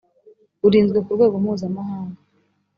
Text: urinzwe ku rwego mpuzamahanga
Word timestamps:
urinzwe 0.65 0.97
ku 1.05 1.09
rwego 1.15 1.35
mpuzamahanga 1.43 2.19